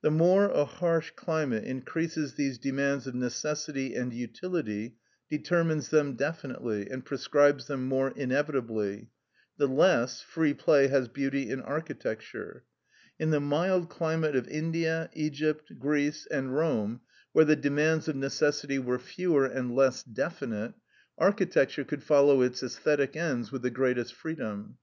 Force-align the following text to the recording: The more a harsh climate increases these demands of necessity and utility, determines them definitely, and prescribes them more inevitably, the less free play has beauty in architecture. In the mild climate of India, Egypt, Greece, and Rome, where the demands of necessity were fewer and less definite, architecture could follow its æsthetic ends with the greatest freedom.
The 0.00 0.10
more 0.10 0.46
a 0.46 0.64
harsh 0.64 1.10
climate 1.10 1.64
increases 1.64 2.32
these 2.36 2.56
demands 2.56 3.06
of 3.06 3.14
necessity 3.14 3.94
and 3.94 4.14
utility, 4.14 4.96
determines 5.28 5.90
them 5.90 6.14
definitely, 6.14 6.88
and 6.88 7.04
prescribes 7.04 7.66
them 7.66 7.84
more 7.86 8.12
inevitably, 8.16 9.10
the 9.58 9.68
less 9.68 10.22
free 10.22 10.54
play 10.54 10.86
has 10.86 11.08
beauty 11.08 11.50
in 11.50 11.60
architecture. 11.60 12.64
In 13.18 13.28
the 13.28 13.40
mild 13.40 13.90
climate 13.90 14.34
of 14.34 14.48
India, 14.48 15.10
Egypt, 15.12 15.70
Greece, 15.78 16.26
and 16.30 16.54
Rome, 16.54 17.02
where 17.34 17.44
the 17.44 17.54
demands 17.54 18.08
of 18.08 18.16
necessity 18.16 18.78
were 18.78 18.98
fewer 18.98 19.44
and 19.44 19.74
less 19.74 20.02
definite, 20.02 20.72
architecture 21.18 21.84
could 21.84 22.02
follow 22.02 22.40
its 22.40 22.62
æsthetic 22.62 23.16
ends 23.16 23.52
with 23.52 23.60
the 23.60 23.68
greatest 23.68 24.14
freedom. 24.14 24.78